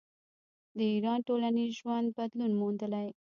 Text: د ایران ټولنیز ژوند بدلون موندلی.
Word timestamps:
د 0.77 0.79
ایران 0.93 1.19
ټولنیز 1.27 1.71
ژوند 1.79 2.07
بدلون 2.17 2.51
موندلی. 2.61 3.07